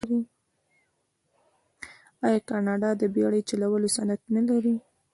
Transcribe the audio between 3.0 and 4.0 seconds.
د بیړۍ چلولو